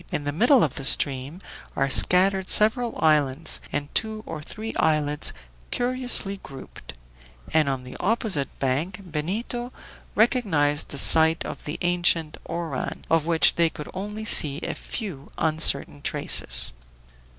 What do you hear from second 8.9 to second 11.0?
Benito recognized the